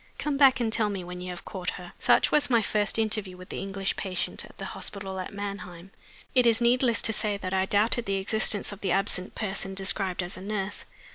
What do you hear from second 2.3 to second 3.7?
was my first interview with the